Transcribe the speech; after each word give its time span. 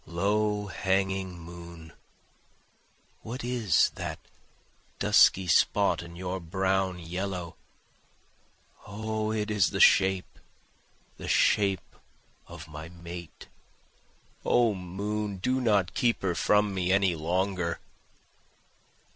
Low 0.07 0.65
hanging 0.65 1.37
moon! 1.39 1.93
What 3.21 3.43
is 3.43 3.91
that 3.91 4.17
dusky 4.97 5.45
spot 5.45 6.01
in 6.01 6.15
your 6.15 6.39
brown 6.39 6.97
yellow? 6.97 7.55
O 8.87 9.31
it 9.31 9.51
is 9.51 9.69
the 9.69 9.79
shape, 9.79 10.39
the 11.17 11.27
shape 11.27 11.95
of 12.47 12.67
my 12.67 12.89
mate.' 12.89 13.45
O 14.43 14.73
moon 14.73 15.37
do 15.37 15.61
not 15.61 15.93
keep 15.93 16.23
her 16.23 16.33
from 16.33 16.73
me 16.73 16.91
any 16.91 17.15
longer. 17.15 17.79